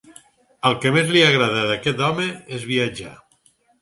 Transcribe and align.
El 0.69 0.77
que 0.85 0.91
més 0.95 1.11
li 1.17 1.21
agrada 1.25 1.67
d'aquest 1.73 2.01
home 2.07 2.25
és 2.59 2.67
viatjar. 2.71 3.13